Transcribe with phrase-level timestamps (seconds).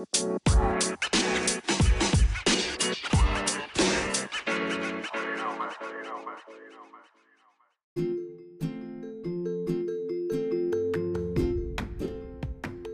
[0.00, 0.38] The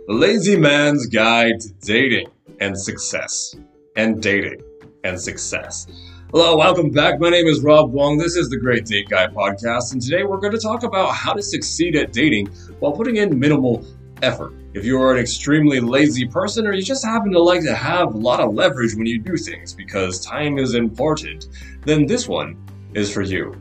[0.08, 2.26] Lazy Man's Guide to Dating
[2.60, 3.54] and Success.
[3.94, 4.60] And Dating
[5.04, 5.86] and Success.
[6.32, 7.20] Hello, welcome back.
[7.20, 8.18] My name is Rob Wong.
[8.18, 11.32] This is the Great Date Guy podcast, and today we're going to talk about how
[11.32, 12.46] to succeed at dating
[12.80, 13.86] while putting in minimal
[14.22, 14.52] effort.
[14.74, 18.14] If you are an extremely lazy person or you just happen to like to have
[18.14, 21.48] a lot of leverage when you do things because time is important,
[21.84, 22.56] then this one
[22.94, 23.54] is for you.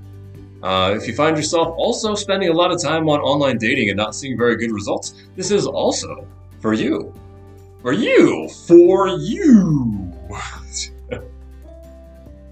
[0.63, 3.97] Uh, if you find yourself also spending a lot of time on online dating and
[3.97, 6.27] not seeing very good results, this is also
[6.59, 7.13] for you.
[7.81, 8.49] For you.
[8.67, 9.94] For you.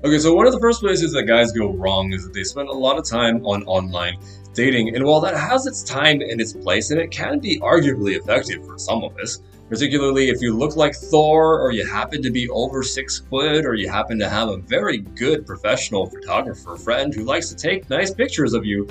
[0.03, 2.69] Okay, so one of the first places that guys go wrong is that they spend
[2.69, 4.17] a lot of time on online
[4.53, 4.95] dating.
[4.95, 8.65] And while that has its time and its place, and it can be arguably effective
[8.65, 12.47] for some of us, particularly if you look like Thor, or you happen to be
[12.49, 17.23] over six foot, or you happen to have a very good professional photographer friend who
[17.23, 18.87] likes to take nice pictures of you,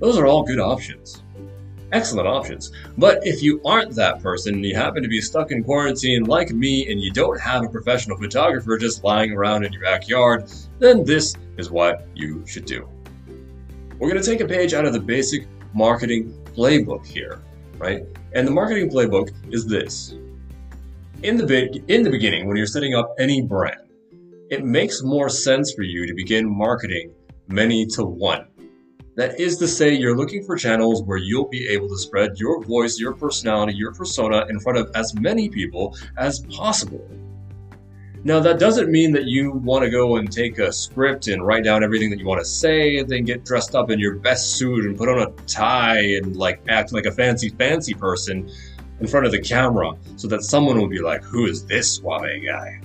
[0.00, 1.22] those are all good options.
[1.90, 2.70] Excellent options.
[2.98, 6.50] But if you aren't that person and you happen to be stuck in quarantine like
[6.50, 11.02] me and you don't have a professional photographer just lying around in your backyard, then
[11.04, 12.86] this is what you should do.
[13.98, 17.40] We're going to take a page out of the basic marketing playbook here,
[17.78, 18.02] right?
[18.32, 20.14] And the marketing playbook is this.
[21.22, 23.88] In the in the beginning, when you're setting up any brand,
[24.50, 27.12] it makes more sense for you to begin marketing
[27.48, 28.46] many to one.
[29.18, 32.62] That is to say, you're looking for channels where you'll be able to spread your
[32.62, 37.04] voice, your personality, your persona in front of as many people as possible.
[38.22, 41.64] Now, that doesn't mean that you want to go and take a script and write
[41.64, 44.52] down everything that you want to say and then get dressed up in your best
[44.56, 48.48] suit and put on a tie and like act like a fancy, fancy person
[49.00, 52.46] in front of the camera so that someone will be like, who is this suave
[52.46, 52.80] guy?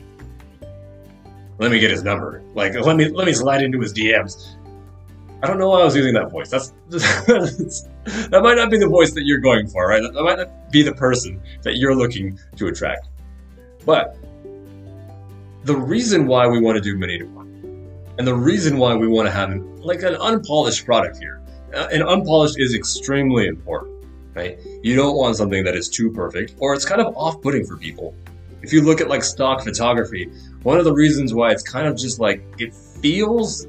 [1.60, 2.42] Let me get his number.
[2.56, 4.56] Like, let me let me slide into his DMs.
[5.44, 6.50] I don't know why I was using that voice.
[6.52, 10.02] That's that might not be the voice that you're going for, right?
[10.02, 13.10] That might not be the person that you're looking to attract.
[13.86, 14.16] But
[15.66, 19.06] the reason why we want to do many to one, and the reason why we
[19.06, 19.54] want to have
[19.84, 21.42] like an unpolished product here,
[21.74, 24.58] uh, and unpolished is extremely important, right?
[24.82, 28.16] You don't want something that is too perfect, or it's kind of off-putting for people.
[28.62, 30.32] If you look at like stock photography,
[30.62, 33.68] one of the reasons why it's kind of just like it feels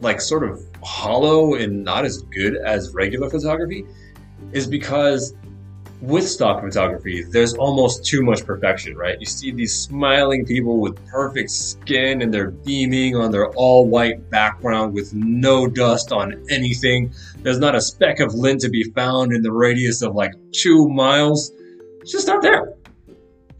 [0.00, 3.84] like sort of hollow and not as good as regular photography
[4.52, 5.34] is because
[6.00, 9.20] with stock photography, there's almost too much perfection, right?
[9.20, 14.30] You see these smiling people with perfect skin and they're beaming on their all white
[14.30, 17.12] background with no dust on anything.
[17.42, 20.88] There's not a speck of lint to be found in the radius of like two
[20.88, 21.52] miles.
[22.00, 22.72] It's just not there.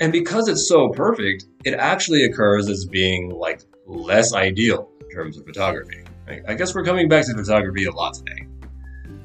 [0.01, 5.37] And because it's so perfect, it actually occurs as being like less ideal in terms
[5.37, 6.05] of photography.
[6.49, 8.47] I guess we're coming back to photography a lot today.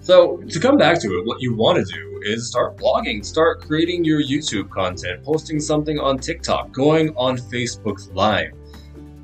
[0.01, 3.61] So, to come back to it, what you want to do is start blogging, start
[3.65, 8.53] creating your YouTube content, posting something on TikTok, going on Facebook Live,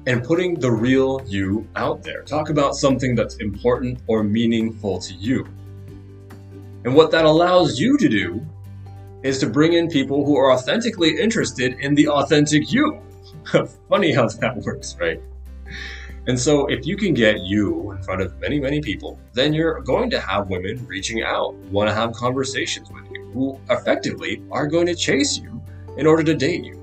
[0.08, 2.24] and putting the real you out there.
[2.24, 5.46] Talk about something that's important or meaningful to you.
[6.84, 8.46] And what that allows you to do
[9.24, 13.00] is to bring in people who are authentically interested in the authentic you.
[13.90, 15.22] Funny how that works, right?
[16.28, 19.82] And so, if you can get you in front of many, many people, then you're
[19.82, 24.68] going to have women reaching out, want to have conversations with you, who effectively are
[24.68, 25.62] going to chase you
[25.98, 26.80] in order to date you.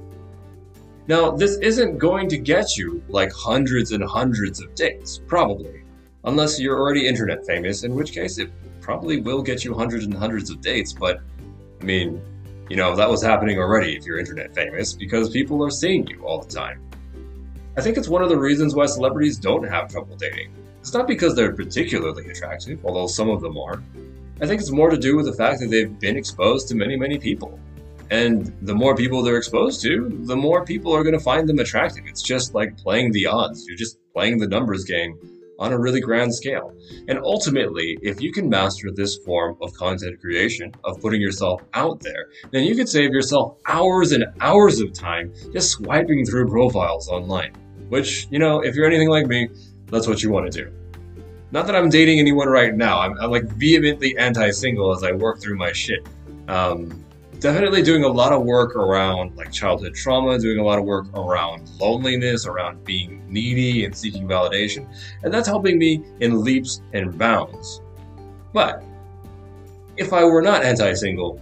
[1.07, 5.83] Now, this isn't going to get you like hundreds and hundreds of dates, probably,
[6.25, 8.51] unless you're already internet famous, in which case it
[8.81, 10.93] probably will get you hundreds and hundreds of dates.
[10.93, 11.21] But
[11.81, 12.21] I mean,
[12.69, 16.25] you know, that was happening already if you're internet famous because people are seeing you
[16.25, 16.88] all the time.
[17.79, 20.51] I think it's one of the reasons why celebrities don't have trouble dating.
[20.81, 23.81] It's not because they're particularly attractive, although some of them are.
[24.43, 26.97] I think it's more to do with the fact that they've been exposed to many,
[26.97, 27.57] many people.
[28.11, 31.61] And the more people they're exposed to, the more people are going to find them
[31.61, 32.03] attractive.
[32.09, 33.65] It's just like playing the odds.
[33.69, 35.17] You're just playing the numbers game
[35.61, 36.75] on a really grand scale.
[37.07, 42.01] And ultimately, if you can master this form of content creation, of putting yourself out
[42.01, 47.09] there, then you could save yourself hours and hours of time just swiping through profiles
[47.09, 47.53] online.
[47.89, 49.49] Which, you know, if you're anything like me,
[49.87, 50.73] that's what you want to do.
[51.51, 53.01] Not that I'm dating anyone right now.
[53.01, 56.07] I'm, I'm like vehemently anti-single as I work through my shit.
[56.47, 57.05] Um,
[57.41, 61.07] definitely doing a lot of work around like childhood trauma, doing a lot of work
[61.15, 64.87] around loneliness, around being needy and seeking validation,
[65.23, 67.81] and that's helping me in leaps and bounds.
[68.53, 68.83] But
[69.97, 71.41] if I were not anti-single,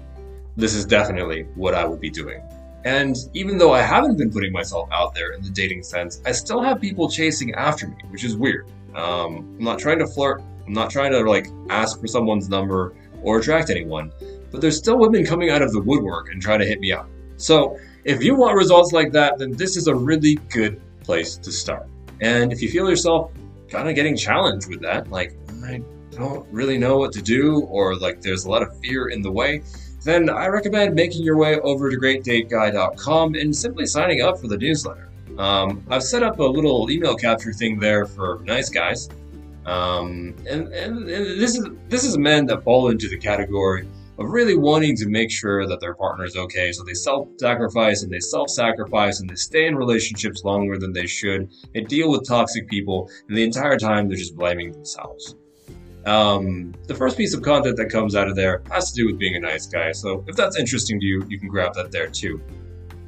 [0.56, 2.42] this is definitely what I would be doing.
[2.84, 6.32] And even though I haven't been putting myself out there in the dating sense, I
[6.32, 8.68] still have people chasing after me, which is weird.
[8.94, 10.42] Um, I'm not trying to flirt.
[10.66, 14.12] I'm not trying to like ask for someone's number or attract anyone.
[14.50, 17.08] But there's still women coming out of the woodwork and trying to hit me up.
[17.36, 21.52] So if you want results like that, then this is a really good place to
[21.52, 21.88] start.
[22.20, 23.32] And if you feel yourself
[23.68, 27.96] kind of getting challenged with that, like I don't really know what to do, or
[27.96, 29.62] like there's a lot of fear in the way,
[30.06, 34.56] then I recommend making your way over to greatdateguy.com and simply signing up for the
[34.56, 35.10] newsletter.
[35.36, 39.08] Um, I've set up a little email capture thing there for nice guys.
[39.66, 43.88] Um, and, and, and this is this is men that fall into the category
[44.18, 46.70] of really wanting to make sure that their partner is okay.
[46.72, 51.50] So they self-sacrifice and they self-sacrifice and they stay in relationships longer than they should
[51.74, 53.10] and deal with toxic people.
[53.28, 55.34] And the entire time they're just blaming themselves.
[56.06, 59.18] Um, the first piece of content that comes out of there has to do with
[59.18, 59.90] being a nice guy.
[59.92, 62.40] So if that's interesting to you, you can grab that there too.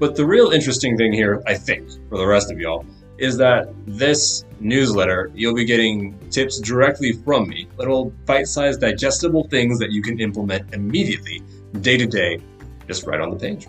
[0.00, 2.84] But the real interesting thing here, I think, for the rest of y'all,
[3.16, 9.44] is that this newsletter, you'll be getting tips directly from me, little bite sized, digestible
[9.48, 11.42] things that you can implement immediately,
[11.80, 12.40] day to day,
[12.86, 13.66] just right on the page.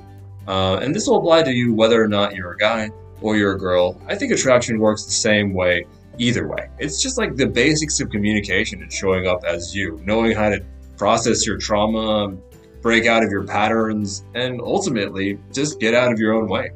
[0.47, 2.89] Uh, and this will apply to you whether or not you're a guy
[3.21, 3.99] or you're a girl.
[4.07, 5.85] I think attraction works the same way
[6.19, 6.69] either way.
[6.77, 10.63] It's just like the basics of communication and showing up as you, knowing how to
[10.97, 12.35] process your trauma,
[12.81, 16.71] break out of your patterns, and ultimately just get out of your own way.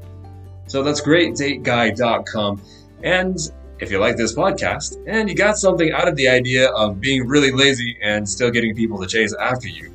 [0.67, 2.61] So that's greatdateguy.com.
[3.03, 3.37] And
[3.79, 7.27] if you like this podcast and you got something out of the idea of being
[7.27, 9.93] really lazy and still getting people to chase after you,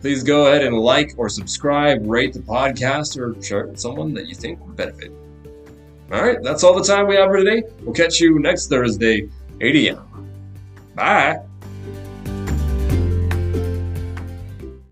[0.00, 4.14] please go ahead and like or subscribe, rate the podcast, or share it with someone
[4.14, 5.12] that you think would benefit.
[6.12, 7.62] All right, that's all the time we have for today.
[7.82, 9.28] We'll catch you next Thursday,
[9.60, 10.28] 8 a.m.
[10.94, 11.38] Bye.